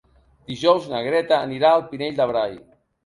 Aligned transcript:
Dijous 0.51 0.87
na 0.95 1.01
Greta 1.07 1.39
anirà 1.49 1.71
al 1.75 1.85
Pinell 1.93 2.17
de 2.21 2.27
Brai. 2.33 2.57